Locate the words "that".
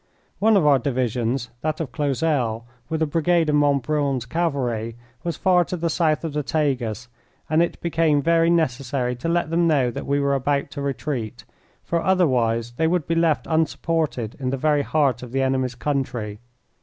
1.61-1.79, 9.91-10.07